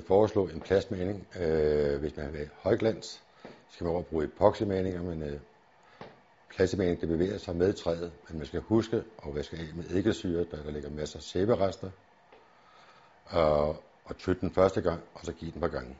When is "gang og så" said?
14.80-15.32